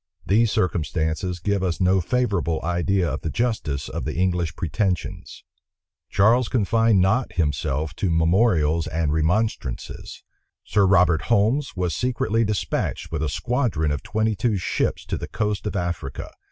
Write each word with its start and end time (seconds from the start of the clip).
[*] 0.17 0.25
These 0.25 0.51
circumstances 0.51 1.37
give 1.39 1.61
us 1.61 1.79
no 1.79 2.01
favorable 2.01 2.59
idea 2.63 3.07
of 3.07 3.21
the 3.21 3.29
justice 3.29 3.87
of 3.87 4.03
the 4.03 4.15
English 4.17 4.55
pretensions. 4.55 5.43
* 5.77 6.11
Temple, 6.11 6.31
vol. 6.31 6.39
ii, 6.39 6.41
p. 6.41 6.41
42. 6.41 6.49
Charles 6.49 6.49
confined 6.49 7.01
not 7.01 7.31
himself 7.33 7.95
to 7.97 8.09
memorials 8.09 8.87
and 8.87 9.13
remonstrances. 9.13 10.23
Sir 10.63 10.87
Robert 10.87 11.21
Holmes 11.29 11.75
was 11.75 11.93
secretly 11.95 12.43
despatched 12.43 13.11
with 13.11 13.21
a 13.21 13.29
squadron 13.29 13.91
of 13.91 14.01
twenty 14.01 14.35
two 14.35 14.57
ships 14.57 15.05
to 15.05 15.19
the 15.19 15.27
coast 15.27 15.67
of 15.67 15.75
Africa. 15.75 16.31